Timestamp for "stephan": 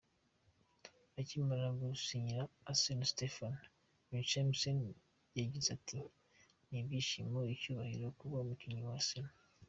3.11-3.53